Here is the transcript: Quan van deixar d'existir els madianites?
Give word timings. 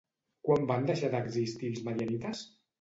Quan 0.47 0.65
van 0.71 0.87
deixar 0.87 1.13
d'existir 1.17 1.71
els 1.77 1.87
madianites? 1.91 2.45